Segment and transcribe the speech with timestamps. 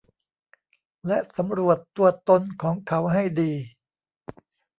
[1.07, 3.51] และสำรวจตัวตนของเขาให้ดี